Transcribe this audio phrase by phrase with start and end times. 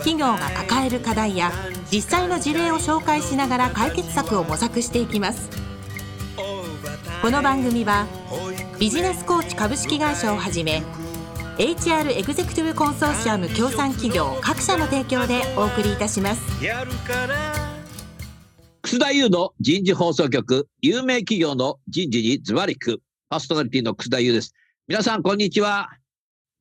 [0.00, 1.52] 企業が抱える課題や
[1.92, 5.48] 実際の事例を紹介しながら解決策を模索していきます。
[7.22, 8.06] この番組は
[8.78, 10.82] ビジネスコーチ株式会社をはじめ
[11.58, 16.40] HR エグゼクティブコンソーシアム協賛企業各社の提供でお送りいたします。
[18.80, 24.54] 楠田優の人事放送局有名企業の人事にズバリクパーソナリティの楠田優です。
[24.88, 25.90] 皆さんこんにちは。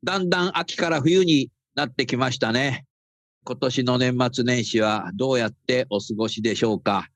[0.03, 2.85] だんだん秋から冬になってきましたね。
[3.49, 7.07] 今年の年末年始はどうやってお過ごしでしょうか？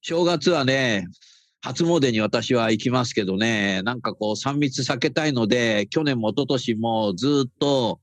[0.00, 1.06] 正月はね、
[1.60, 8.00] 初詣に私は行きますけどね、なんかこう3密避けたいので、去年も一昨年もずっと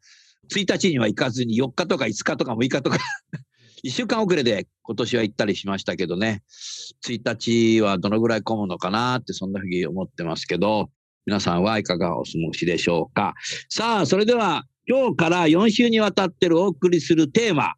[0.49, 2.99] 1日には行かずに4日とか5日とか6日とか
[3.83, 6.41] 1週間遅れで今年は行ったりしましたけどね、
[7.05, 10.89] 1日はどのぐらい混むのかなってそんなふうに思ってますけど、
[11.25, 13.33] 皆さんはいかがお過ごしでしょうか。
[13.67, 17.73] さあ、それでは今日から4週にわたってるお送りするテーマ、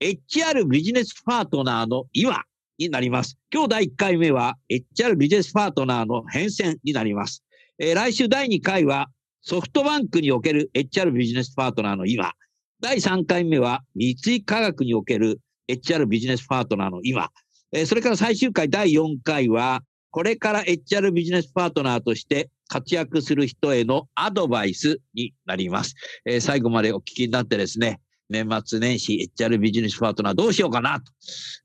[0.00, 2.42] HR ビジネスパートナーの今
[2.76, 3.38] になります。
[3.52, 7.44] 今日第1回目は HR ビジネスパートナーの変遷になります。
[7.78, 9.06] えー、来週第2回は
[9.42, 12.32] ソフトバンクにおける HR ビジネスパートナーの今。
[12.80, 17.30] 第3回目は三井化学における HR ビジネスパートナーの今。
[17.70, 25.94] えー、それから最終回第4回はこれから HR ビジネスパートナーとして活躍する人へのアドバイスになります。
[26.24, 28.00] えー、最後までお聞きになってですね、
[28.30, 31.12] 年末年始 HR ビジネスパートナーどうしようかなと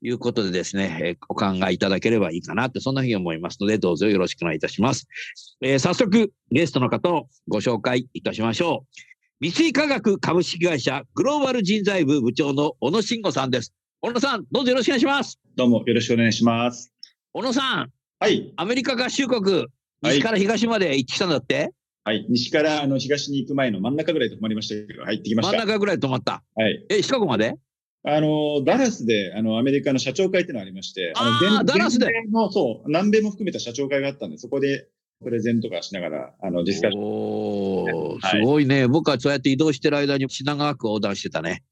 [0.02, 5.08] いうことでですね、えー、お考えいただければいいかなって、そんなふうに思いますので、どうぞよろしくお願いいたします。
[5.62, 9.48] えー、早速、ゲストの方をご紹介いたしましょう。
[9.48, 13.74] 三井化学株式会社グローバル人材部部長の小野慎吾さんです。
[14.02, 15.40] 小野さん、どうぞよろしくお願いします。
[15.56, 16.92] どうもよろしくお願いします。
[17.32, 17.92] 小野さん。
[18.18, 18.54] はい。
[18.56, 19.68] アメリカ合衆国、
[20.02, 21.72] 西から東まで行ってきたんだって、
[22.04, 25.58] はい、西からあの東に行く前の真ん中ぐらいで止まりましたけど、はい、行ってきました。
[25.58, 26.44] 真ん中ぐらいで止まった。
[26.56, 26.86] はい。
[26.90, 27.56] え、シカゴまで？
[28.08, 32.08] あの、ダラスで、あの、アメリカの社長会っていうのがありまして、あの、ダラスで？
[32.32, 34.88] の、そう、南米も含めた社長会があったんで、そこで、
[35.24, 37.04] プレゼントがしながら、あの、ディスカッション。
[37.04, 38.88] おー、すごいね。
[38.88, 41.64] 僕はそうやって移動してる間に品川区横断してたね。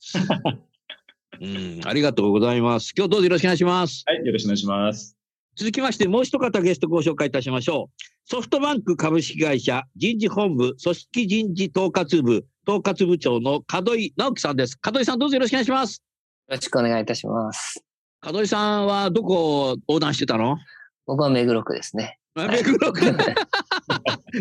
[1.42, 2.94] うん、ありがとうございます。
[2.98, 4.04] 今日どうぞよろしくお願いします。
[4.08, 5.18] はい、よろしくお願いします。
[5.56, 8.04] 続きまして、もう一方ゲストご紹介いたしましょう。
[8.26, 14.80] ソフトバンク株式会社人事本部組織人事統括部統括部長の門井直樹さんです。
[14.84, 16.02] 門井さんどうぞよろしくお願いします。
[16.48, 17.84] よろしくお願いいたします。
[18.26, 20.58] 門井さんはどこを横断してたの？
[21.06, 22.18] 僕は目黒区ですね。
[22.36, 23.16] 目黒区、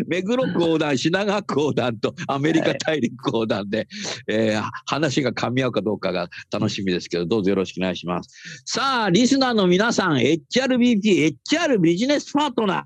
[0.07, 3.87] 目黒区横断、品川区横断とアメリカ大陸横断で、はい、
[4.29, 8.63] えー、話が噛み合うかどうかが楽しみですけど、どうぞよろしくお願いします。
[8.65, 12.83] さあ、リスナーの皆さん、HRBP、HR ビジネスパートナー、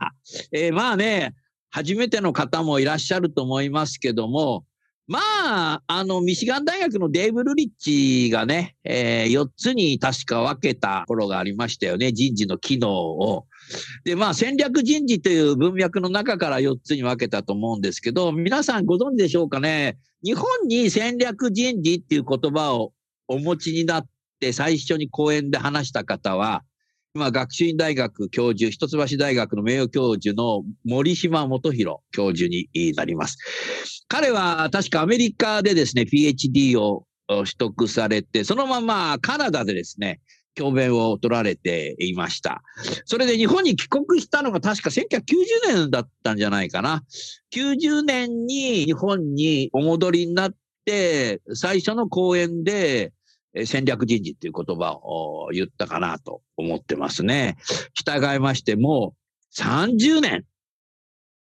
[0.52, 1.34] えー、まあね、
[1.70, 4.66] 初めての方もいらっしゃると思いますけども、
[5.08, 13.46] まあ、あの、ミシガン大学のデーブ・ルリッチがね、えー、4つに確か分けた頃がありましたよね、人事の機能を。
[14.04, 19.98] で、まあ、戦略人事という文脈の中から4つに分けたと思うんですけど、皆さんご存知でしょうかね？
[20.24, 22.94] 日本に戦略人事っていう言葉を
[23.28, 24.06] お持ちになっ
[24.40, 26.64] て最初に講演で話した方は、
[27.16, 33.38] 今、学習院大学教授、一橋大学の名誉教授の森島元弘教授になります。
[34.08, 40.22] 彼は確かアメリカでですね、PhD を取得されて、そのままカナダでですね、
[40.58, 42.64] 教鞭を取られていました。
[43.06, 45.22] それで日本に帰国したのが確か1990
[45.68, 47.04] 年だったんじゃないかな。
[47.54, 53.14] 90年に日本にお戻りになって、最初の講演で
[53.66, 57.58] 戦略人事っていう言葉を言ったかなと思ってますね。
[57.94, 59.14] 従いましても
[59.56, 60.44] 30年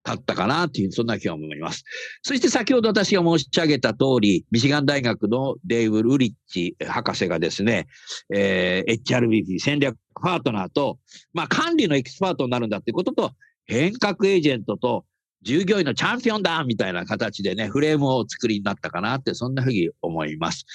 [0.07, 1.83] 経ったかなという、そんな気が思います。
[2.21, 7.87] そして先ほど私が申し上げた通り、ミシガン大学のデイブ・ルリッチ博士がですね、
[8.33, 10.99] えー、HRBP 戦略パートナーと、
[11.33, 13.31] まあ管理のエキスパートになるんだということと、
[13.65, 15.03] 変革エージェントと
[15.47, 20.65] 従業員のチャンピオンだみたいな形でね、フレームをお作りになったかなって、そんなふうに思います。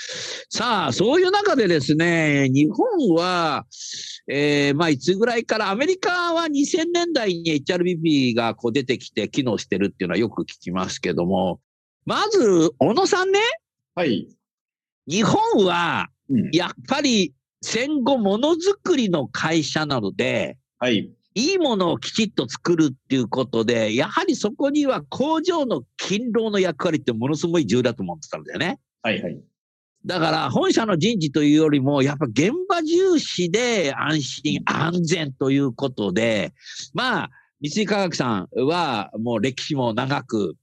[0.49, 3.67] さあ、そういう中でですね、日本は、
[4.31, 11.61] えー、まあ、いつぐらいから、アメリカは2000年代に HRBP がこう出てきて機能してるっていうのはよく聞きますけども、
[12.07, 13.41] まず、小野さんね。
[13.95, 14.27] はい。
[15.07, 16.09] 日本は、
[16.53, 21.13] やっぱり戦後ものづくりの会社なので、はい。
[21.35, 28.79] いいものをきちっと作るっていうことで、やはりそこには工場の勤労の役割ってものすごい重要だと思ってたんだよね。
[29.03, 29.41] はいはい。
[30.05, 36.53] だから本社の人事というよりも、やっぱ現場重視で安心安全ということで、
[36.93, 37.31] まあ、
[37.61, 40.57] 三井化学さんはもう歴史も長く、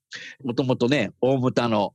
[0.44, 1.94] もともとね、大牟田の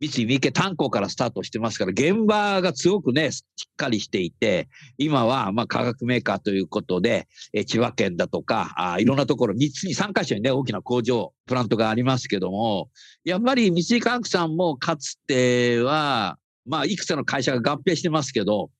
[0.00, 4.68] 三井三池炭鉱からスタートしてますから、現場がすごくね、しっかりしていて、
[4.98, 12.90] 今はまあ化学メーカーということで、え千葉県だとか、あいろんなところ、3つに3カ所にね、大きな工場、プラントがありますけども、
[13.24, 18.70] やっぱり三井化学さんもかつては、まあ、いくつかの会社が合併してますけど、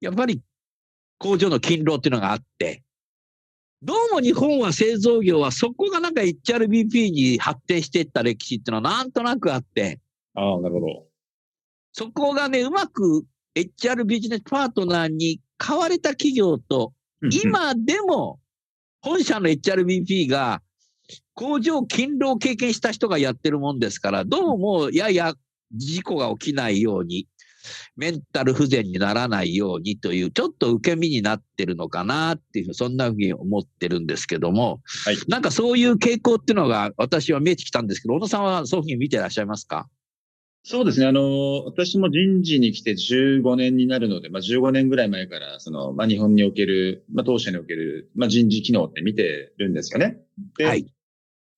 [0.00, 0.40] やっぱり
[1.18, 2.82] 工場の勤労っていうのがあって、
[3.82, 10.00] どうも日本は製造業はそこがなんか HRBP に発展していった歴史っていうのはなんとなくあって、
[10.34, 11.06] ああ、なるほど。
[11.92, 16.92] そこがね、うまく HR ビジネスパートナーに買われた企業と、
[17.30, 18.40] 今でも
[19.00, 20.60] 本社の HRBP が
[21.34, 25.34] 工場勤労を経験した人がやってるもんですから、どうもやや
[25.72, 27.28] 事故が起きないように、
[27.96, 35.16] メンタル不全にならないようにという、ちょっと受け身になってるのかなっていう、そんなふうに思ってるんですけども、はい。
[35.28, 39.88] なんかそういう傾向っていうのが私は見えてきたんですけど、小野さんはそういうふうに見てらっしゃいますか？
[40.66, 41.06] そうですね。
[41.06, 50.22] あの、私も人事に来て15年になるので、まあ、15年ぐらい前から、その、まあ、日本における、まあ、当社における、まあ、人事機能って見てるんですよね。
[50.56, 50.86] で、はい。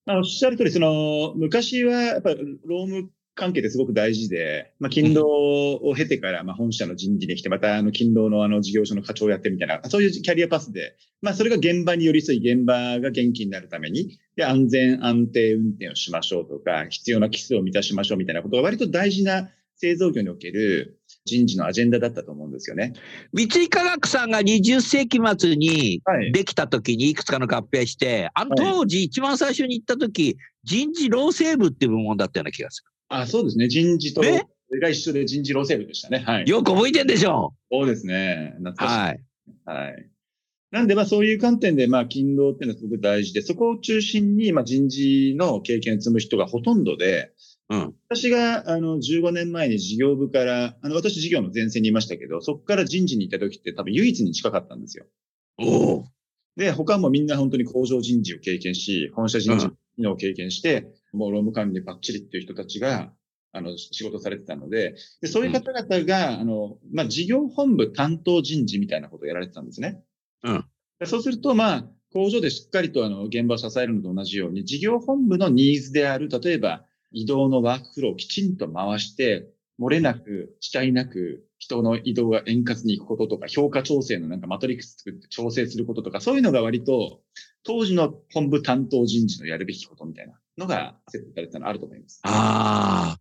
[0.06, 22.94] まあ、おっしゃる通り、その、昔は、やっぱり、労務関係ってすごく大事で、まあ、勤労を経てから、まあ、本社の人事に来て、また、あの、勤労のあの、事業所の課長をやってみたいな、そういうキャリアパスで、まあ、それが現場に寄り添い、現場が元気になるために、で、安全安定運転をしましょうとか、必要な基数を満たしましょうみたいなことが割と大事な製造業における人事のアジェンダだったと思うんですよね。
[23.32, 26.32] 三井化学さんが20世紀末にはい。
[26.32, 33.68] できた時にいくつかの合併して、あのはい当時一番最初に行った時、人事労政部っていう部門だったような気がすあ、そうですね。
[33.68, 36.24] 人事と、えそれが一緒で人事労政部でしたね。
[36.26, 36.50] はいる。。
[36.50, 38.54] よく覚えてんでしょそうですね。
[38.58, 38.94] 懐かしい。
[39.64, 39.86] はい。
[39.86, 40.10] はい。
[40.72, 47.32] なんで、まあそういう観点で、まあ勤労っていうのはすごく大事で、そこを中心に、まあ人事の経験を積む人がほとんどで、
[47.68, 47.94] うん。
[48.08, 55.06] 私が、あの、15年前に事業部から、あの、私事業の前線にいましたけど、そこから人事に行った時って多分唯一に近かったんですよ。
[55.58, 56.04] おお。
[56.56, 60.86] で、他もみんな本当に工場人事を経験し、本社人事のを経験して、
[61.16, 63.12] もう労務管理バッチリっていう人たちが、
[63.52, 70.02] あの、仕事されてたので、でそういう方々が、あの、まあ、事業本部担当人事みたいなことをやられてたんですね。
[70.42, 70.64] うん。
[71.00, 79.48] でそうすると、まあ、工場でしっかりとあの、現場を支えるのと同じように、事業本部のニーズである、例えば、移動のワークフローをきちんと回して、
[79.80, 87.20] 漏れなく、遅滞なく、人の移動が円滑に行くこととか、評価調整のなんかマトリックス作って調整することとか、そういうのが割と、
[87.62, 92.20] 当時の本部担当人事のやるべきことみたいなのが設定されてたのあると思います。
[92.24, 93.20] ああ。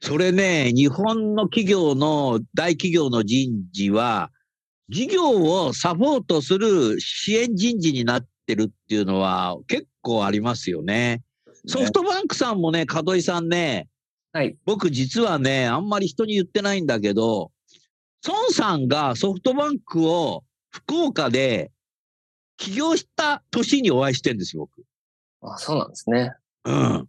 [0.00, 4.30] それね、日本の企業の、大企業の人事は、
[4.88, 11.22] 事業をサポートする支援人事になってるっていうのは結構ありますよね。
[11.66, 13.88] ソフトバンクさんもね、門井さんね、
[14.32, 14.56] はい。
[14.64, 17.52] 僕実はね、あんまり人に言ってないんだけど、
[18.26, 21.70] 孫さんがソフトバンクを福岡で
[22.56, 24.68] 起業した年にお会いしてるんですよ、
[25.40, 25.52] 僕。
[25.52, 26.32] あ、そうなんですね。
[26.64, 27.08] うん。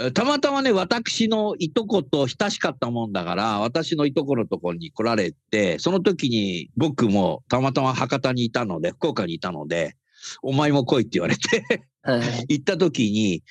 [0.00, 9.96] えたまたまね、私のいとこと親しかったもんだから、私のいとこのところに来られて、その時に僕もたまたま博多にいたので、福岡にいたので、
[10.42, 12.46] お前も来いって言われて、はい。
[12.48, 13.42] 行った時に、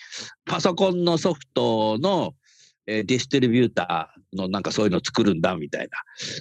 [0.46, 2.34] パソコンのソフトの、
[2.86, 5.90] えーディストリビューターのなんかそういうの作るんだみたい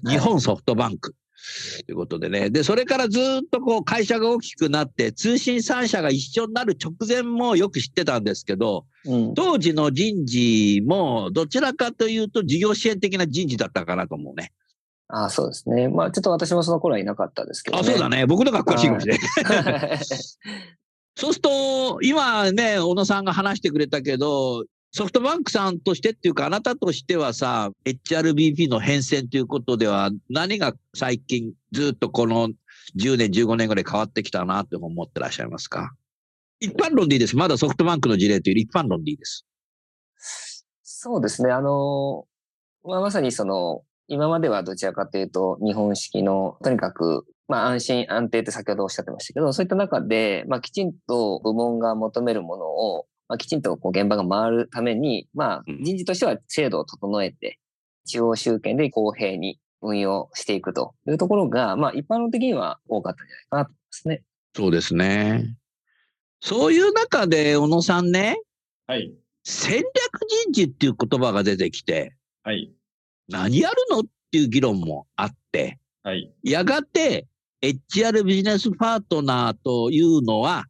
[0.05, 0.11] な。
[0.11, 1.17] 日本ソフトバンク。
[1.87, 2.51] ということでね。
[2.51, 9.35] で、それからずっとこう会社が大きくなって、通信3社が一緒になる直前もよく知ってたんですけど、うん。
[9.35, 14.53] 当時の人事もどちらかというと事業支援的な人事だったかなと思うね。
[15.09, 15.89] あ、そうですね。
[15.89, 17.87] まあ、ちょっと私もその頃はいなかったですけど、あ、ね。
[17.91, 18.27] そうだね。
[18.27, 19.99] 僕のが詳しいかもしれない。
[21.19, 32.49] そうすると、今ね、小野さんが話してくれたけど、ソフトバンクさんとしてっていうか、あなたとしてはさ、HRBP の変遷ということでは、何が最近ずっとこの
[32.99, 35.93] 10年、15年ぐらい変わってきたなって思ってらっしゃいますか？
[36.61, 37.37] 一般論でいいです。
[37.37, 39.45] まだソフトバンクの事例というより一般論でいいです。
[40.83, 41.51] そうですね。
[41.53, 42.25] あの、
[42.83, 57.59] まあ、まさにその、今まではどちらかというと、日本式の、とにかく、まあ、安心安定って先ほどおっしゃってましたけど、そういった中で、まあ、きちんと部門が求めるものを、まあ、きちんとこう現場が回るために、まあうん、人事としては制度を整えて、
[58.07, 64.23] 中央集権で公平に運用していくというところが、まあ一般論的には多かったんじゃないかなと思いますね。
[64.55, 65.57] そうですね。
[66.41, 68.37] そういう中で、小野さんね、
[68.87, 69.13] はい。
[69.43, 69.85] 戦略
[70.45, 72.73] 人事っていう言葉が出てきて、はい。
[73.29, 76.33] 何やるのっていう議論もあって、はい。
[76.45, 77.27] やがて
[77.63, 80.67] HR ビジネスパートナーというのは、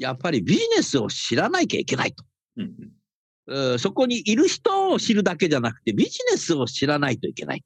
[0.00, 2.24] やっぱりビジネスを知らなきゃいけないと。
[2.56, 7.64] うんうんうんそこにいる人を知るだけじゃなくて、ビジネスを知らないといけない。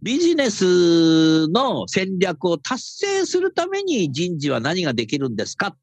[0.00, 5.68] ビジネスの戦略を達成するために人事は何ができるんですか？
[5.68, 5.76] っ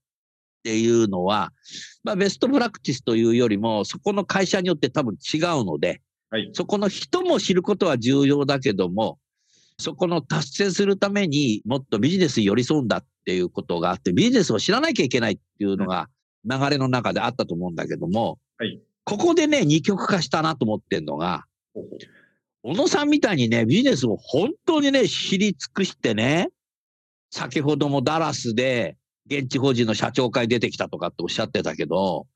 [0.64, 1.52] ていうのは、
[2.04, 6.02] まあ、ベストプラクティスというよりも、そこの会社によって多分違うので、
[6.32, 6.50] はい。
[6.54, 9.20] そこの人も知ることは重要だけども、
[9.82, 16.08] そこの達成するためにもっとビジネスに寄り添うんだっていうことがあって、ビジネスを知らなきゃいけないっていうのが
[16.46, 18.80] 流れの中であったと思うんだけども、はい。
[19.04, 21.46] ここでね、二極化したなと思ってんのが、
[22.64, 26.50] 小野さんみたいにね、ビジネスを本当にね、知り尽くしてね、
[27.32, 32.28] 先ほどもダラスで現地法人の社長会出てきたとかっておっしゃってたけど、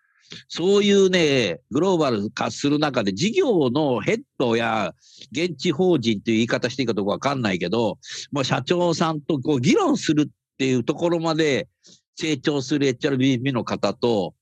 [0.48, 4.94] そういうね、グローバル化する中で事業のヘッドや
[5.32, 8.00] 現地法人という言い方していいかどうかわかんないけど、
[8.32, 11.68] もう社長さんとこう議論するっていうところまで
[12.16, 14.34] 成長する HRBP の方と、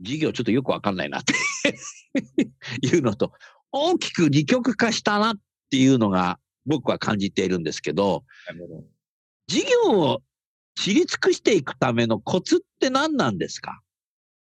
[0.00, 1.34] 事業ちょっとよくわかんないなって
[2.86, 3.32] いうのと、
[3.72, 5.36] 大きく二極化したなっ
[5.70, 8.24] ていうのが僕は感じているんですけど。
[9.48, 10.22] 事業を
[10.76, 13.80] 知り尽くしていくためのコツって何なんですか？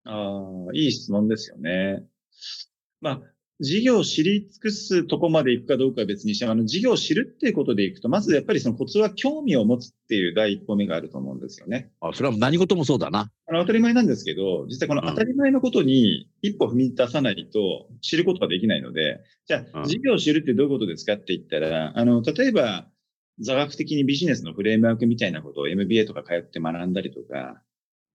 [0.04, 2.04] ああ、いい質問ですよね。
[3.00, 3.22] まあ、
[3.60, 11.92] 事業を知り尽くすとこまで行くかどうかは別にしても、あの、事業を知るっていうことでいくと、まずやっぱりそのコツは興味を持つっていう第一歩目があると思うんですよね。
[12.00, 13.30] あそれは何事もそうだな。
[13.46, 22.88] あの、当たり前なんですけど、実はこの当たり前のことに一歩踏み出さないと知ることができないので、じゃあ、うん事業を知るってどういうことですかって言ったら、あの、例えば、
[23.40, 27.62] 座学的にビジネスのフレームワークみたいなことを MBA とか通って学んだりとか、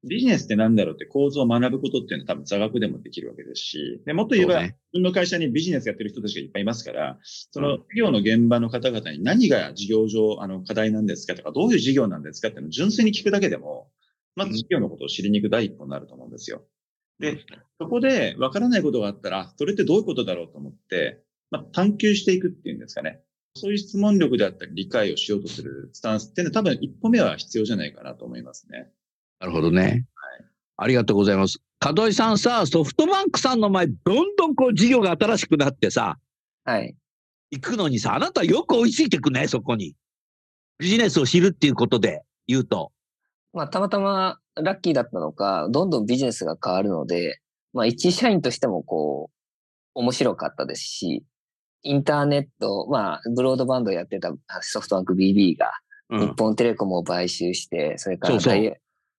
[0.04, 13.90] ビジネスって何だろうって構造を学ぶことっていうのは多分座学でもできるわけですし、でもっと言えば、自分の会社にビジネスやってる人たちがいっぱいいますから、そのうん事業の現場の方々に何が事業上、あの、課題なんですかとか、どういう事業なんですかっていうのを純粋に聞くだけでも、
[14.36, 16.64] まず事業のことを知りに行く第一歩になると思うんですよ。
[17.20, 17.38] で、
[17.80, 23.22] そこで分からないことがあったら、それってどういうことだろうと思って、まあ、探求していくっていうんですかね。
[23.56, 28.92] そういう質問力であったり理解をしようとするスタンスっていうのは多分一歩目は必要じゃないかなと思いますね。
[29.40, 30.06] なるほどね。
[30.78, 31.60] ありがとうございます。
[31.82, 36.18] 門井さんさ、ソフトバンクさんの前、どんどんこう事業が新しくなってさ、
[36.66, 36.96] はい。
[37.52, 39.96] 行くのにさ、あなたよく追いついてくね、そこに。
[40.78, 42.92] ビジネスを知るっていうことで言うと。
[43.54, 47.40] まあ、たまたまラッキーだったのか、どんどんビジネスが変わるので、
[47.74, 49.36] まあ、一社員としてもこう、
[49.96, 51.24] 面白かったですし、
[51.84, 55.72] インターネット、まあ、ブロードバンドやってたソフトバンク BB が、
[56.12, 58.40] うん日本テレコムを買収して、それから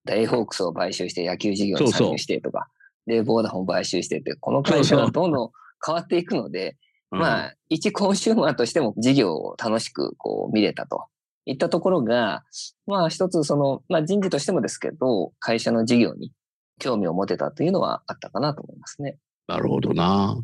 [0.05, 2.69] ダイホークスを買収して野球事業に参入してとか、
[3.07, 5.51] で、ボーダフォン買収してって、この会社そうそうがどんどん
[5.85, 6.77] 変わっていくので、
[7.13, 11.07] うんまあ、一コンシューマーとしても事業を楽しくこう見れたと
[11.45, 12.45] いったところが、
[12.87, 16.33] まあ一つその、まあ人事としてもですけど、会社の事業に
[16.79, 19.19] 興味を持てたというのはあったかなと思いますね。
[19.49, 20.37] なるほどな。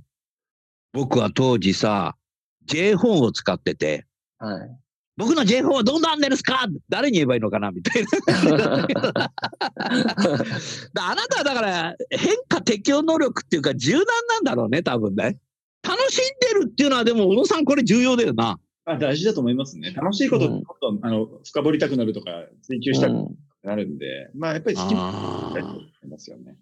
[0.93, 2.17] 僕は当時さ、
[2.65, 4.07] J フォンを使ってて、
[4.39, 4.79] はい。
[5.17, 6.67] 僕の J フォンはどうなんですか？
[6.89, 7.71] 誰に言えばいいのかな？
[7.71, 8.89] みたいな。
[8.89, 9.31] だ
[11.11, 15.39] あなたはだから変化適応能力っていうか柔軟なんだろうね、多分ね。
[15.83, 16.25] 楽しん
[16.61, 18.59] でるっていうのはでも小野さんこれ重要だよな。
[18.85, 19.91] あ大事だと思いますね。
[19.93, 22.31] 楽しいことをうんあの、深掘りたくなるとか、
[22.63, 26.57] 追求したくうんなるんで、まあやっぱり好きなあーことだと思いますよね。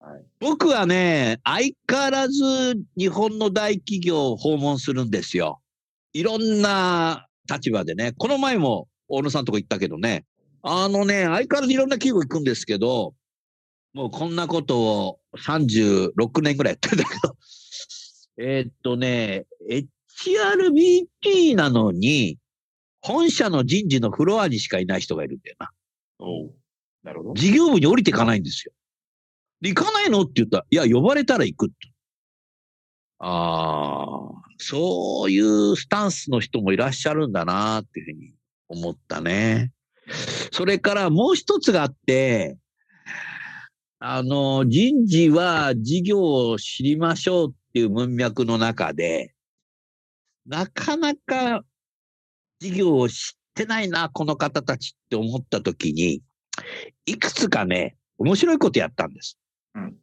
[0.00, 0.22] はい。
[0.40, 2.42] 僕はね、相変わらず
[2.98, 5.60] 日本の大企業を訪問するんですよ。
[6.12, 8.12] いろんな立場でね。
[8.16, 10.24] この前も大野さんとこ行ったけどね。
[10.62, 13.14] あのね、相変わらずいろんな企業行くんですけど、
[13.94, 17.36] もうこんなことを36年ぐらいやってんだけど、
[18.38, 22.38] えーっとね、HRBP なのに、
[23.00, 25.70] 本社の人事のフロアにしかいない人がいるんだよな。
[26.20, 26.54] おう
[27.02, 27.34] なるほど。
[27.34, 28.72] 事業部に降りていかないんですよ。
[29.60, 30.22] で行かないの？
[30.22, 31.92] って言ったら、いや、呼ばれたら行くって。
[33.18, 38.34] ああ、そういうスタンスの人もいらっしゃるんだなっていうふうに
[38.68, 39.72] 思ったね。
[40.52, 42.56] それからもう一つがあって、
[43.98, 49.34] あの、人事は事業を知りましょうっていう文脈の中で、
[50.46, 51.62] なかなか
[52.60, 53.16] 事業を知っ
[53.54, 56.22] てないな、この方たちって思ったときに、
[57.06, 59.38] いくつかね、面白いことやったんです。
[59.74, 59.96] うん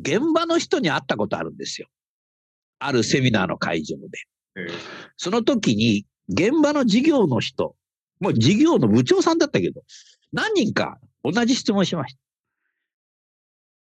[0.00, 1.88] 現場の人に会ったことあるんですよ。
[2.78, 4.68] あるセミナーの会場で。
[5.16, 7.76] その時に、現場の事業の人、
[8.20, 9.82] もう事業の部長さんだったけど、
[10.32, 12.20] 何人か同じ質問しました。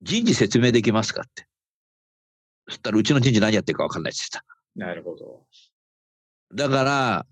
[0.02, 1.46] 人事説明できますかって。
[2.68, 4.20] そしたら、うちの人事何やってるか分かんないって
[4.76, 5.24] 言なるほど。
[5.24, 6.68] った。
[6.68, 7.26] だから、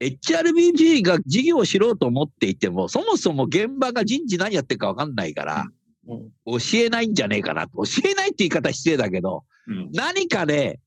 [0.00, 5.75] HRBG が事業を知ろうと思っていても、そもそも現場が人事何やってるか分かんないから、うん
[6.06, 7.66] 教えないんじゃねえかな。
[7.66, 9.90] 教えないって言い方失礼だけど、うん。
[9.92, 10.80] 何かで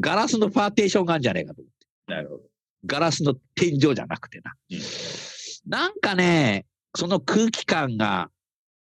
[0.00, 1.62] ガラスのパーテーションがあるんじゃねえかと。
[2.06, 2.42] なるほど。
[2.86, 4.52] ガラスの天井じゃなくてな。
[4.70, 4.78] うん
[5.66, 8.30] なんかね、その空気感が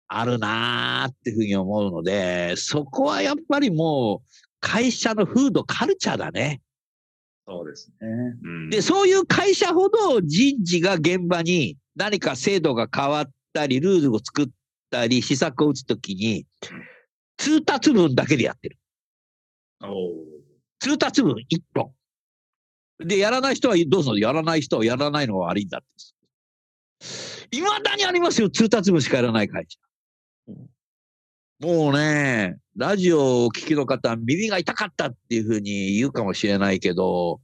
[0.08, 4.28] あるなーっていうふうに思うので、そこはやっぱりもう
[4.62, 6.62] 会社の風土、カルチャーだね。
[7.48, 8.08] そうですね。
[8.44, 14.48] うんで、そういう会社ほど人事が現場に何か制度が変わったり、ルールを作っ
[14.90, 16.46] たり、施策を打つときに、
[17.38, 18.78] 通達文だけでやってる。
[20.80, 21.92] 通達文一本。
[23.00, 27.58] で、やらない人はどうぞ、やらない人はやらないのが悪いんだって。
[27.58, 29.80] いまだにありますよ、通達文しかやらない会社。
[31.60, 37.42] もうね、ラジオをお聞きの方、耳が痛かったっていうふうに言うかもしれないけど、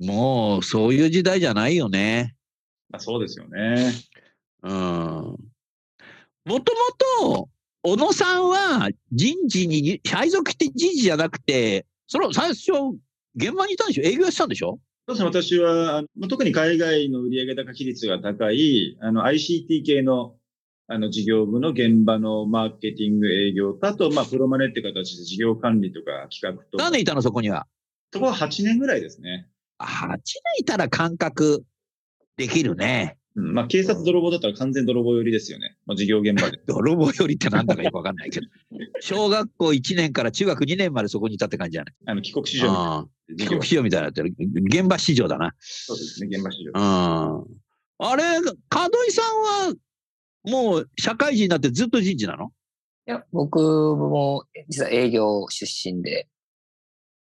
[0.00, 2.34] もうそういう時代じゃないよね。
[2.90, 3.92] まあ、そうですよね。
[4.62, 5.36] うん。
[6.44, 7.48] もともと、
[7.82, 12.72] 小野さんは人事に、配属って人事じゃなくて、その最初、
[13.34, 14.04] 現場にいたんでしょ？
[14.04, 14.78] 営業やってたんでしょ？
[15.08, 20.36] そうですね、私は、特に海外の売上高比率が高い、あの、ICT 系の、
[20.88, 26.84] あの、事業部の現場のマーケティング営業と、あと、まあ、プロマネって形で事業管理とか企画とか。
[26.84, 27.66] 何年いたのそこには？
[28.12, 29.48] そこは8年ぐらいですね。
[29.78, 30.18] あ8年
[30.58, 31.64] いたら感覚
[32.36, 33.16] できるね。
[33.34, 35.76] うん、まあ、警察泥棒だったら完全泥棒寄りですよね。
[35.86, 36.58] まあ、事業現場で。
[36.68, 38.46] 泥棒よりってなんだかよくわかんないけど。
[39.00, 41.94] 小学校1年から中学2年までそこにいたって感じじゃない？
[42.06, 43.66] あの、帰国市場みたいな帰国。
[43.66, 44.34] 市場みたいになってる。
[44.66, 45.54] 現場市場だな。
[45.60, 47.42] そうですね、現場市場う。
[47.42, 47.46] ん。
[47.98, 48.50] あれ、門
[49.08, 49.22] 井さ
[49.68, 49.74] んは、
[50.44, 52.52] もう社会人になってずっと人事なの？
[53.08, 56.28] いや、僕も実は営業出身で、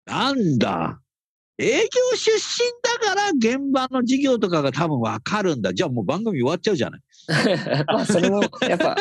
[0.05, 1.01] なんだ。
[1.59, 5.73] 営業出身だから現場の事業とかが多分わかるんだ。
[5.73, 7.01] じゃあもう番組終わっちゃうじゃない。
[7.87, 8.95] まあ、それも、やっぱ、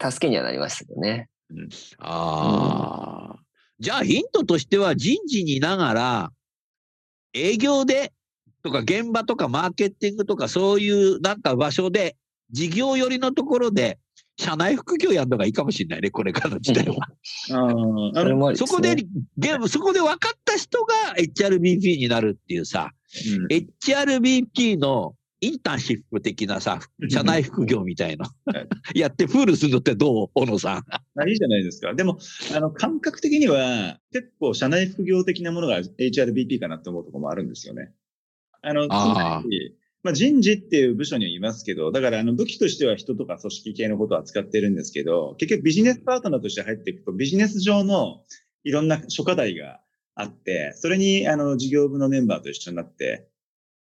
[0.10, 1.28] 助けにはなりましたけどね。
[1.98, 3.42] ああ。
[3.82, 6.32] じゃあヒントとしては人事にいながら
[7.32, 8.12] 営業で
[8.62, 12.16] とか現場とかマーケティングとかそういうなんか場所で
[12.52, 13.98] 事業寄りのところで
[14.42, 16.96] 社内副業やるのがいいかもしれないね、これからの時代は。
[17.52, 18.96] ああ、あの、それもありそこで、
[19.38, 26.78] ゲーム、そこで分かった人が HRBP になるっていうさ、うん HRBP のインターンシップ的なさ、
[27.10, 28.68] 社内副業みたいなはい。
[28.98, 31.20] やってプールするのってどう小野さん？
[31.20, 31.94] あいいじゃないですか。
[31.94, 32.18] でも、
[32.54, 37.92] あの、感覚的には、結構、社内副業的なものが HRBP かなって思うところもあるんですよね。
[38.62, 38.86] あの、
[40.02, 48.22] まあ、人事っていう部署にはいますけど、だから、あの、武器としては人とか組織系のことを扱ってるんですけど、結局ビジネスパートナーとして入っていくと、ビジネス上の
[48.64, 49.80] いろんな諸課題が
[50.14, 53.28] あって、それに、あの、事業部のメンバーと一緒になって、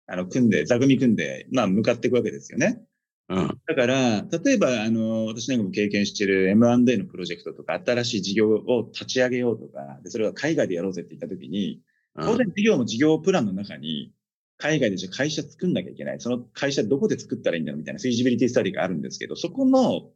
[0.07, 2.81] あの、組んで、座組組んで、まあ、向かっていくわけですよね。
[3.29, 3.47] うん。
[3.67, 11.81] だから、例えば、あの、私なんかも経験している M&A のプロジェクトとか、新しい事業を立ち上げようとか、でそれは海外でやろうぜって言ったときに、
[12.15, 14.13] 当然事業も事業プランの中に、
[14.57, 16.19] 海外でじゃあ会社作んなきゃいけない。
[16.19, 20.11] その会社どこで作ったらいいんだろうみたいなフィジビリティスタディがあるんですけど、そこの、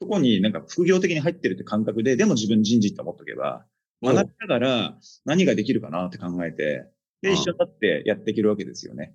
[0.00, 3.66] そこになんか副業的に入ってるって感覚で、でも自分人事って思っとけば、
[4.00, 6.86] お学びながら何ができるかなって考えて、
[7.20, 9.14] で、うん一緒になってやっていけるわけですよね。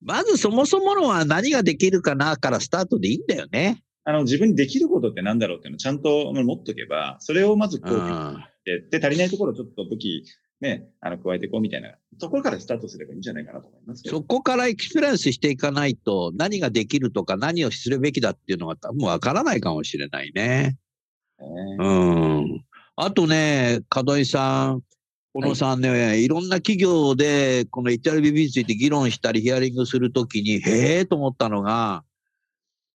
[0.00, 3.82] まずそもそものは何ができるかなからスタートでいいんだよね。
[4.04, 8.44] あの、自分にできることって何だろうっていうのをちゃんと持っとけば、それをまずこう、うん。
[8.64, 10.24] で、で足りないところをちょっと武器、
[10.64, 14.16] ね、あの、加えていこうみたいなところからスタートすればいいんじゃないかなと思いますけど。
[14.16, 20.78] そこからエクスペリエンスしていかないと何ができるとか何をするべきだっていうのが多分わからないかもしれないね。
[21.38, 22.64] ねうん。
[22.96, 24.82] あとね、門井さん、
[25.34, 32.04] 小野さんね、い、ろんな企業でこの HRBP について議論したりヒアリングするときに、へえと思ったのが、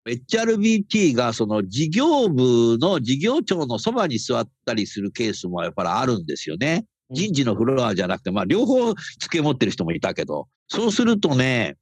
[0.07, 6.85] HRBP がその事業部の事業長のそばに座ったりするケースもやっぱりあるんですよね。
[7.11, 11.77] 人事のフロアじゃなくて、まあ両方机持ってる人もいたけど、そうするとね、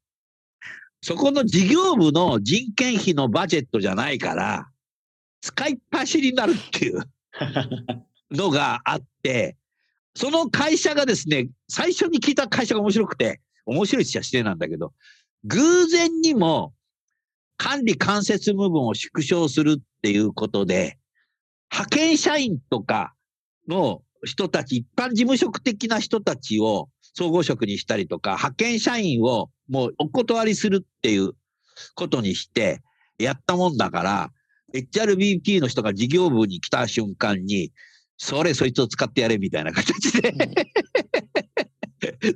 [1.02, 4.68] そこの事業部の人件費のバジェットじゃないから、
[5.40, 7.02] 使いっ走りになるっていう
[8.30, 9.56] のがあって、
[10.14, 14.92] その会社がですね、最初に聞いた会社が面白くて、面白いっちゃ失礼なんだけど、
[15.44, 16.72] 偶然にも
[17.56, 20.98] 管理間接部分を縮小するっていうことで、
[21.70, 23.14] 派遣社員とか
[23.68, 31.32] の人たち、一般事務職的な人たちを総合職にしたりとか、派遣社員をもうお断りするっていう
[31.94, 32.80] ことにして、
[33.18, 34.30] やったもんだから、
[34.74, 37.72] HRBP の人が事業部に来た瞬間に、
[38.16, 40.32] それそいつを使ってやれみたいな形で、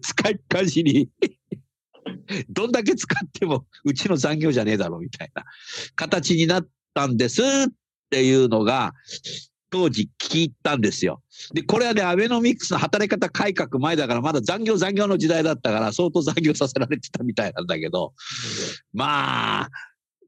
[0.02, 1.08] 使いっぱしに、
[2.48, 5.44] どんだけ使ってもうちの残業じゃねえだろみたいな
[5.94, 7.44] 形になったんですっ
[8.10, 8.94] ていうのが、
[9.76, 11.22] 当時聞いたんですよ。
[11.52, 18.14] で、これはね、アベノミクスの働き方改革前だから、まだ残業残業の時代だったから、相当残業させられてたみたいなんだけど、
[18.94, 19.68] まあ、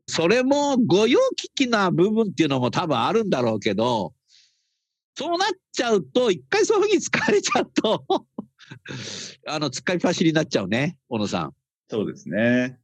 [0.06, 4.12] それも御用聞きな部分っていうのも多分あるんだろうけど、
[5.16, 8.04] そうなっちゃうと、一回そういうふうに使われちゃうと、
[9.48, 11.54] あの、使いっ走りになっちゃうね、小野さん。
[11.88, 12.78] そうですね。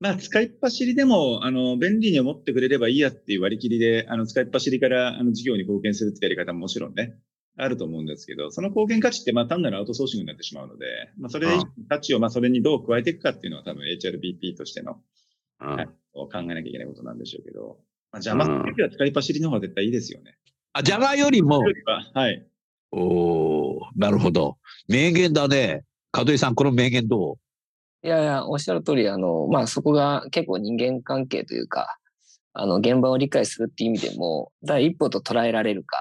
[0.00, 7.18] まあ、使いっ走りでも、あの、便利に思ってくれればいいやっていう割り切りで、あの、使いっ走りから、あの、事業に貢献するってやり方ももちろんね、
[7.56, 10.86] あると思うんですけど、その貢献価値って、まあ、単なるアウトソーシングになってしまうので、
[11.18, 11.48] まあ、それ
[11.88, 15.00] 価値を、まあ、それにどう加えていくかっていうのは多分 HRBP としての、
[15.60, 17.78] うんはい考えなきゃいけないことなんでしょうけど、
[18.10, 20.36] まあ、邪魔するときは使いっ走りの方が絶対いいですよね。
[20.72, 21.60] あ、邪魔よりも、
[22.14, 22.46] はい。
[22.90, 24.58] おーなるほど。
[24.88, 25.84] 名言だね。
[26.12, 27.38] 門井さん、この名言ど
[28.02, 31.98] いやいや、おっしゃる通り、あの、まあ、そこが結構人間関係というか、
[32.52, 35.98] あの、現場を理解するっていう意味でも、第一歩と捉えられるか、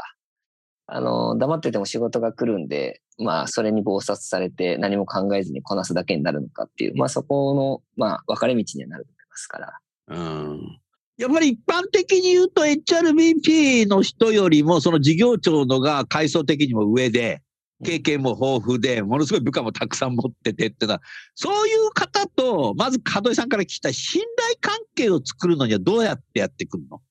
[0.88, 9.80] あの、黙ってても仕事が来るんで、まあ、それに暴殺されて何も考えずにこなすだけになるのかっていう、まあ、そこの、まあ、分かれ道にはなると思いますから。
[10.08, 10.80] うん。
[11.18, 17.42] やっぱり一般的に言うと HRBP の人よりもその事業長のが階層的にも上で、
[17.84, 21.02] 経験も豊富で、ものすごい部下もたくさん持っててってのは、
[21.36, 27.02] そういう方と、まず門井さんから聞きたい信頼関係を作るのにはどうやってやってくるの？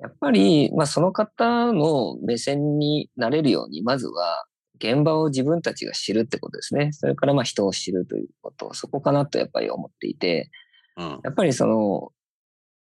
[0.00, 4.44] やっぱり、まあ、その方の目線になれるように、まずは、
[4.76, 6.90] 現場を自分たちが知るってことですね。
[6.92, 10.50] それから、まあ、人を知るということ、そこかなとやっぱり思っていて、
[10.96, 11.20] うん。
[11.22, 12.10] やっぱりその、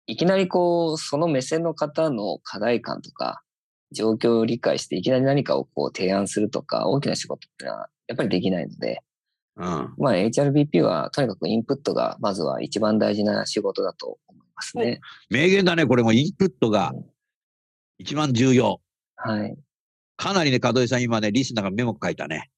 [0.08, 3.44] いきなりこう、その目線の方の課題感とか、
[3.94, 9.02] 状況を理解して、いきなり何かをこう提案するとか、大きな仕事ってのは、やっぱりできないので、
[9.56, 9.94] うん。
[9.98, 15.00] まあ、HRBP は、とにかくインプットが、まずは一番大事な仕事だと思いますね。
[15.30, 16.94] 名言だね、これもインプットが
[18.00, 18.82] 一番重要。
[19.16, 19.56] はい。
[20.18, 22.50] かなりね、門井さん今ね、リスナーがメモ書いたね。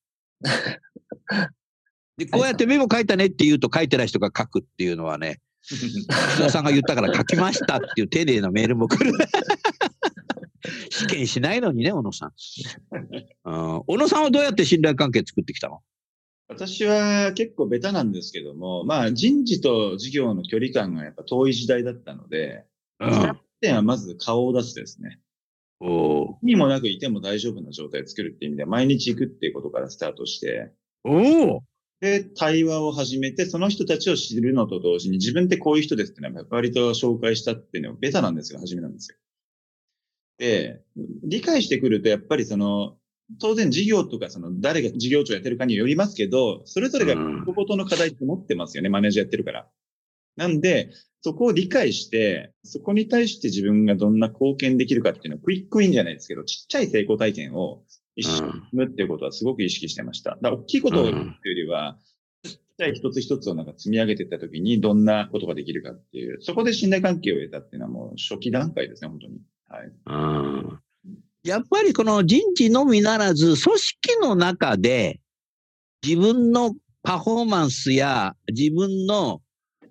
[2.17, 9.12] で、こうやってメモ書いたねって言うと書いてない人が書くっていうのはね、 石田さんが言ったから書きましたっていう丁寧なメールも来る。
[10.89, 12.34] 試験しないのにね、小野さん。
[13.45, 15.82] うん小野さんはどうやって信頼関係作ってきたの？
[16.47, 22.65] 私は結構ベタなんですけども、まあ人事と事業の距離感がやっぱ遠い時代だったので、
[22.99, 25.19] うその点はまず顔を出すですね。
[25.80, 30.71] おーにもなくいても大丈夫な状態を作るっていう意味では、毎日行くっていうことからスタートして、
[31.04, 31.60] おー
[32.01, 39.17] で、対話を始めて、その人たちを知るのと同時に、自分ってこういう人ですってのは、割と紹介したっていうのはベタなんですよ、初めなんですよ。
[40.38, 40.82] で、
[41.24, 42.98] 理解してくると、やっぱりその、
[43.39, 49.67] 当然事業とか、その、誰が事業長やってるかによりますけど、それぞれがうん個々の課題って持ってますよね、マネージャーやってるから。
[50.36, 57.84] なんで、そこを理解して、そこに対して自分がどんな貢献できるかっていうのをクイックインじゃないですけど、ちっちゃい成功体験を
[58.15, 60.38] 一緒に積むっていうことはすごく意識してました。
[60.41, 61.98] だ大きいことを言うよりは、
[62.43, 69.39] ちっちゃい一つ一つをなんか積み上げていったときにどんなことができるかっていう、そこで信頼関係を得たっていうのはもう初期段階ですね、本当に。
[69.75, 69.91] はい。
[70.05, 70.79] うん
[71.43, 75.19] やっぱりこの人事のみならず、組織の中で
[76.03, 79.41] 自分のパフォーマンスや自分の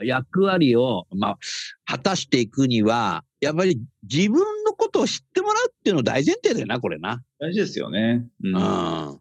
[0.00, 1.38] 役割を、まあ、
[1.84, 7.22] 果たしていくには、やっぱり自分のことを知ってもらうっていうの大前提だよな、これな。
[7.38, 8.26] 大事ですよね。
[8.42, 8.56] うん。
[8.56, 9.20] うん。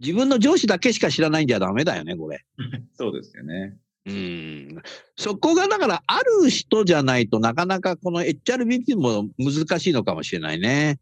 [0.00, 2.44] 自分の上司だけしか知らないんじゃダメだよね、これ。
[2.92, 3.78] そうですよね。
[4.06, 4.82] うん。
[5.16, 10.98] そこがだから、ある人じゃないとなかなかこの HRBP も難しいのかもしれないね。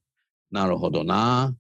[0.51, 1.55] なるほどな。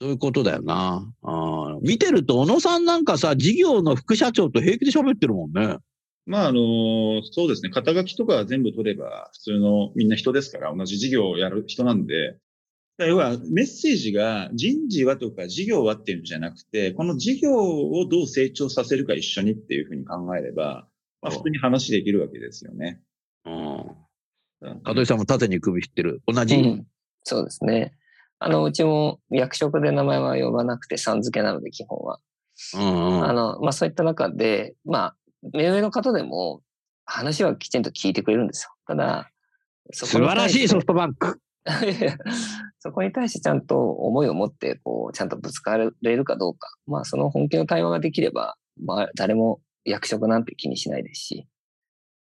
[0.00, 1.12] そういうことだよな。
[1.22, 5.76] あ見てると、小野さんなんかさ、事業の副社長と平気で喋ってるもんね。
[6.26, 7.70] まあ、あの、そうですね。
[7.70, 12.38] 肩書きとか全部取れば、普通のみんな人ですから、同じ事業をやる人なんで、
[13.06, 20.86] 要はメッセージが人事はとか事業はっていうんじゃなくて、この事業をどう成長させるか一緒にっていうふうに考えれば、
[21.22, 23.00] まあ、普通に話できるわけですよね。
[23.44, 23.52] うん。
[24.84, 26.22] 門井さんも縦に首振ってる。
[26.26, 26.56] 同じ？
[26.56, 26.86] うん
[27.22, 27.92] そうですね。
[28.38, 32.18] あの、うちも役職で名前は呼ばなくてさん付けなので、基本は。
[32.74, 35.16] うんうんあの、まあ、そういった中で、まあ、
[35.52, 36.62] 目上の方でも
[37.04, 38.70] 話はきちんと聞いてくれるんですよ。
[38.86, 39.30] ただ、
[39.92, 41.40] そ素晴らしいソフトバンク。
[42.78, 46.74] そこに対してちゃんと思いを持って、こう、ちゃんとぶつかれるかどうか。
[46.86, 51.46] まあ、その本気の対話ができれば、まあ、誰も役職なんて気にしないですし。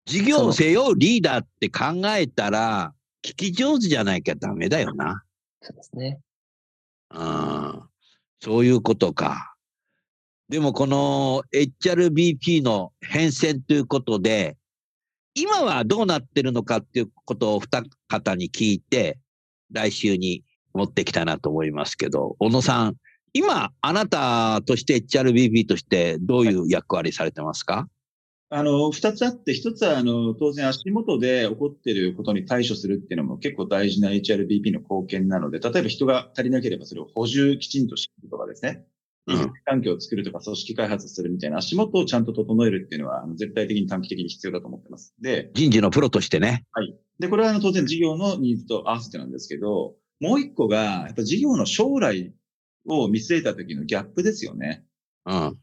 [0.05, 2.93] 事業を背負うリーダーって考えたら、
[3.23, 5.23] 聞き上手じゃないきゃダメだよな。
[5.61, 6.19] そうですね。
[7.11, 7.81] うん。
[8.39, 9.55] そういうことか。
[10.47, 14.57] でもこの HRBP の変遷ということで、
[15.33, 19.17] 今はどうなってるのかっていうことを二方に聞いて、
[19.75, 22.95] 来週に持ってきたなと思いますけど、小野さん、
[23.33, 27.87] 今、あなたとして HRBP としてどういう役割されてますか？
[28.49, 38.85] あの、二つあって、一つは、あの、当然足元で起こっていることに対処するっていうのも結構大事な HRBP の貢献なので、例えば人が足りなければそれを補充きちんとしるとかですね。
[39.27, 45.15] うん、環境を作るとか組織開発するみたいな足元をちゃんと整えるっていうのは、絶対的に短期的に必要だと思ってます。
[45.19, 46.65] で、人事のプロとしてね。
[46.71, 46.95] はい。
[47.19, 52.33] で、これはあの当然事業のニーズと合わせてなんですけど、もう一個が、やっぱ事業の将来
[52.87, 54.85] を見据えた時のギャップですよね。
[55.25, 55.57] うん。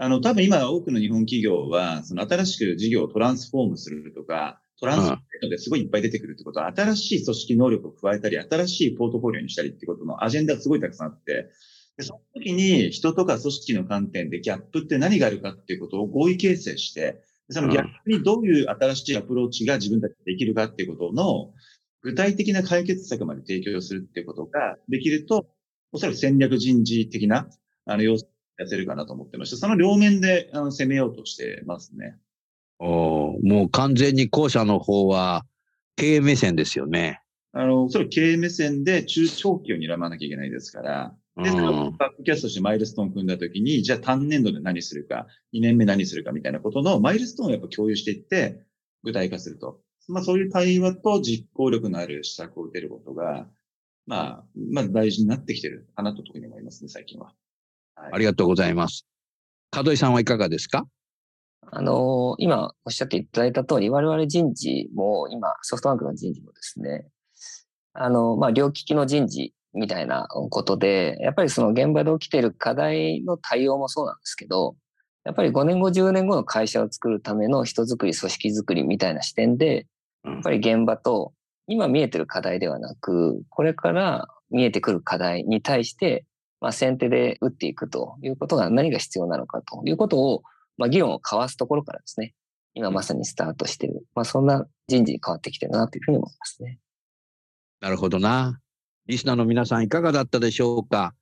[0.00, 11.50] あの、多分今多くの日本企業は、その新しく事業をトランスフォームするとか、トランスフォームですごいいっぱい出てくるってことは、新しい組織能力を加えたり、新しいポートフォリオにしたりってことのアジェンダがすごいたくさんあって、
[11.98, 21.50] でその時に人とか組織の観点でギャップって何があるかっていうことを合意形成して、そのギャップにどういう新しいアプローチが自分たちでできるかっていうことの
[22.02, 25.48] 具体的な解決策まで提供するっていうことができると、
[25.90, 27.48] おそらく戦略人事的な
[27.84, 32.16] あの要素やせるかなと思ってまして、その両面であの攻めようとしてますね。
[32.78, 35.44] おもう完全に後者の方は
[35.96, 37.22] 経営目線ですよね。
[37.52, 48.60] あの、それ経営目線で中長期を睨まなきゃいけないですから、で、そのバックキャストしてマイルストーン組んだときに、じゃあ単年度で何するか、2年目何するかみたいなことのマイルストーンをやっぱ共有していって、
[49.04, 49.80] 具体化すると。
[50.08, 53.46] まあそういう対話と実行力のある施策を打てることが、
[54.06, 57.34] まあ、まあ大事になってきてるかなと特に思いますね、最近は。
[57.94, 59.06] はい、ありがとうございます。
[59.74, 60.86] 門井さんはいかがですか？
[61.70, 67.06] あのー、今おっしゃっていただいた通り、我々人事も、今、ソフトバンクの人事もですね、
[67.92, 74.76] あの、まあ、両利きの人事みたいなことで、やっぱりその現場で起きている課題の対応もそうなんですけど、
[75.24, 79.86] やっぱり5年後、10年後の会社を作るための人づくり、組織づくりみたいな視点で、
[80.24, 81.32] やっぱり現場と
[81.66, 86.24] 今見えてる課題ではなく、これから見えてくる課題に対して、
[86.60, 90.42] まあ、先手で打っていくということが何が必要なのかということを、
[90.76, 92.34] まあ、議論を交わすところからですね、
[92.74, 94.06] 今まさにスタートしている。
[94.14, 96.78] まあ、そんな人事に変わってきてるなというふうに思いますね。
[97.80, 98.60] なるほどな。
[99.08, 101.14] リスナーの皆さんいかがだったでしょうか？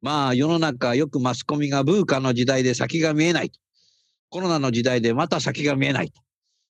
[0.00, 3.58] まあ世の中よくマスコミがブーカの時代で先が見えないと。
[4.30, 6.22] コロナの時代でまた先が見えないと。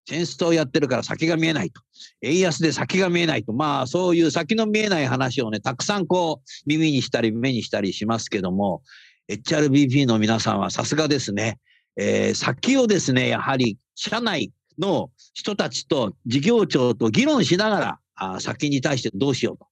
[0.08, 1.82] 戦争をやってるから先が見えないと。
[2.22, 3.52] 円安で先が見えないと。
[3.52, 8.82] まあそういう先の見えない話をね、たくさんこう耳にしたり目にしたりしますけども、
[9.28, 11.58] HRBP の皆さんはさすがですね。
[11.98, 19.66] えー、先をですね、やはり社内の人たちと事業長と議論しながら、あ先に対してどうしようと。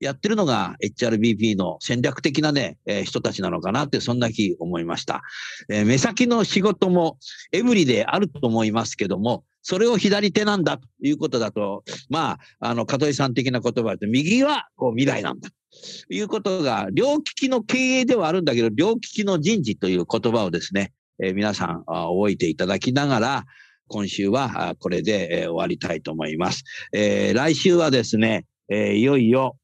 [0.00, 5.22] やってるのが HRBP の戦略的なね、えー、人たちなのかなって、そんな気思いました。
[5.68, 7.18] えー、目先の仕事も
[7.52, 15.48] エブリであると思いますけども、それを左手なんだということだと、まあ、あの、加藤さん的な言葉で、右はこう未来なんだ。
[16.08, 23.44] ということが、両利きの経営ではあるんだけど、両利きの人事という言葉をですね、えー、皆さん覚えていただきながら、
[23.88, 26.64] 今週はこれで終わりたいと思います。
[26.92, 29.56] えー、来週はですね、えー、いよいよ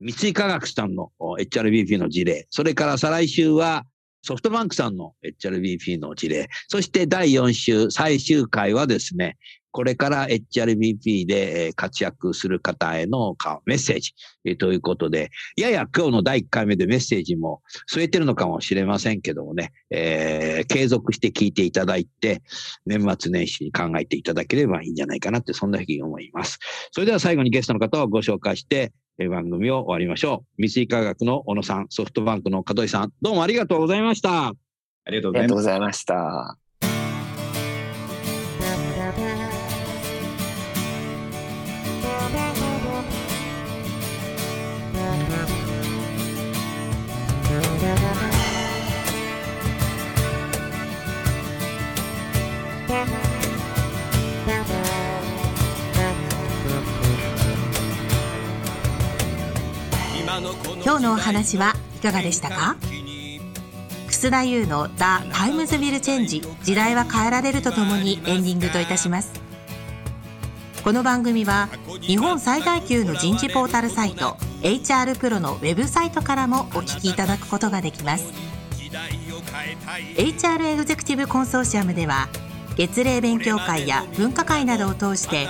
[0.00, 3.84] 三井化学さんの HRBP の事例、それから再来週は
[4.22, 9.36] ソフトバンクさんの HRBP の事例、そして第4週最終回はですね、
[9.76, 14.14] これから HRBP で活躍する方へのメッセージ。
[14.56, 22.42] ということで、やや今日の第1回目でメッセージも添えてるのかもしれませんけどもね、えー、継続して聞いていただいて、
[22.86, 26.58] 年末年始に考えていただければいいんじゃないかなって、そんなふうに思います。
[26.90, 28.92] それでは最後にゲストの方をご紹介して、
[29.28, 30.66] 番組を終わりましょう。
[30.66, 34.48] 三井科学の小野さん、ソフトバンクの門井さん、どうもありがとうございました。
[34.48, 36.65] ありがとうございました。
[60.86, 62.76] 今日のお話はいかがでしたか？
[64.06, 69.32] 楠田祐の「The Times Will Change 時代は変えられる」とともにエンディングといたします。
[70.84, 71.68] この番組は
[72.02, 78.26] 日本最大級の人事ポータルサイト HR プロのウェブサイトからもお聞きいただくことができます。
[80.16, 82.28] HR エグゼクティブコンソーシアムでは
[82.76, 85.48] 月例勉強会や分科会などを通して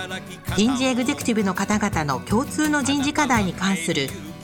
[0.55, 4.09] 人事エグゼクティブの方々の共通の人事課題に関する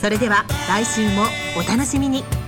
[0.00, 1.24] それでは来週も
[1.58, 2.39] お楽しみに。